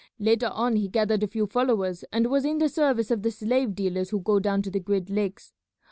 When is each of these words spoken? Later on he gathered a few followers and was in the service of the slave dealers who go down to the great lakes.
Later 0.17 0.47
on 0.47 0.77
he 0.77 0.87
gathered 0.89 1.21
a 1.21 1.27
few 1.27 1.45
followers 1.45 2.03
and 2.11 2.25
was 2.25 2.43
in 2.43 2.57
the 2.57 2.69
service 2.69 3.11
of 3.11 3.21
the 3.21 3.29
slave 3.29 3.75
dealers 3.75 4.09
who 4.09 4.19
go 4.19 4.39
down 4.39 4.63
to 4.63 4.71
the 4.71 4.79
great 4.79 5.11
lakes. 5.11 5.53